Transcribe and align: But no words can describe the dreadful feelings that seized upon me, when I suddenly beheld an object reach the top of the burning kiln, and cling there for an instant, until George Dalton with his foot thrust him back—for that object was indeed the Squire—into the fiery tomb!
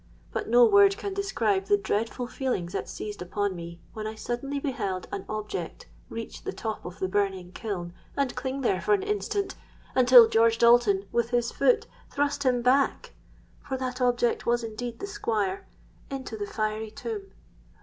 But 0.33 0.49
no 0.49 0.65
words 0.65 0.95
can 0.95 1.13
describe 1.13 1.65
the 1.65 1.77
dreadful 1.77 2.25
feelings 2.25 2.73
that 2.73 2.89
seized 2.89 3.21
upon 3.21 3.55
me, 3.55 3.79
when 3.93 4.07
I 4.07 4.15
suddenly 4.15 4.59
beheld 4.59 5.07
an 5.11 5.25
object 5.29 5.85
reach 6.09 6.43
the 6.43 6.51
top 6.51 6.83
of 6.85 6.97
the 6.97 7.07
burning 7.07 7.51
kiln, 7.51 7.93
and 8.17 8.33
cling 8.35 8.61
there 8.61 8.81
for 8.81 8.95
an 8.95 9.03
instant, 9.03 9.53
until 9.93 10.27
George 10.27 10.57
Dalton 10.57 11.05
with 11.11 11.29
his 11.29 11.51
foot 11.51 11.85
thrust 12.09 12.41
him 12.41 12.63
back—for 12.63 13.77
that 13.77 14.01
object 14.01 14.43
was 14.47 14.63
indeed 14.63 14.97
the 14.99 15.05
Squire—into 15.05 16.35
the 16.35 16.47
fiery 16.47 16.89
tomb! 16.89 17.31